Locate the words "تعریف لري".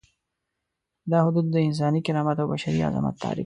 3.23-3.39